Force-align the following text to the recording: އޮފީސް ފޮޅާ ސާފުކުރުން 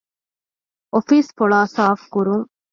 އޮފީސް 0.93 1.31
ފޮޅާ 1.37 1.59
ސާފުކުރުން 1.75 2.47